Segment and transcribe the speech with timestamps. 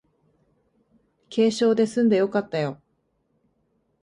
[1.29, 2.81] 軽傷ですんでよかったよ